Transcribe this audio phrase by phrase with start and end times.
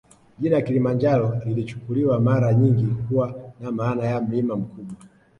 [0.39, 4.95] Jina Kilima Njaro lilichukuliwa mara nyingi kuwa na maana ya mlima mkubwa